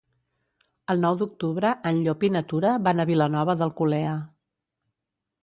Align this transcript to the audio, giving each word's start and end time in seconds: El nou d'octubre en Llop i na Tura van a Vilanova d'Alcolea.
El 0.93 1.03
nou 1.03 1.19
d'octubre 1.19 1.73
en 1.89 1.99
Llop 2.07 2.25
i 2.29 2.33
na 2.37 2.43
Tura 2.53 2.73
van 2.89 3.05
a 3.05 3.07
Vilanova 3.11 3.57
d'Alcolea. 3.61 4.17